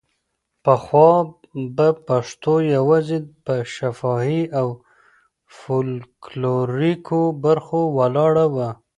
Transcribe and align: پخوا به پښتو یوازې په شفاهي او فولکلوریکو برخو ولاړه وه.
پخوا 0.63 1.11
به 1.75 1.87
پښتو 2.07 2.53
یوازې 2.75 3.17
په 3.45 3.55
شفاهي 3.75 4.41
او 4.59 4.67
فولکلوریکو 5.57 7.19
برخو 7.43 7.81
ولاړه 7.97 8.45
وه. 8.55 8.69